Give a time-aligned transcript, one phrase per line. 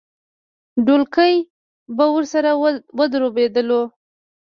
[0.85, 1.33] ډولکی
[1.95, 2.51] به ورسره
[2.97, 3.81] ودربېدلو.